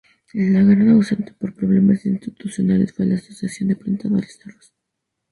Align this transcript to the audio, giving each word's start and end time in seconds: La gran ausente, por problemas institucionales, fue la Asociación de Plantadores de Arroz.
La 0.33 0.63
gran 0.63 0.89
ausente, 0.89 1.31
por 1.33 1.53
problemas 1.53 2.07
institucionales, 2.07 2.91
fue 2.91 3.05
la 3.05 3.13
Asociación 3.17 3.69
de 3.69 3.75
Plantadores 3.75 4.39
de 4.39 4.49
Arroz. 4.49 4.73